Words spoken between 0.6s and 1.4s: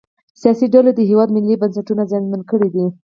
ډلو د هیواد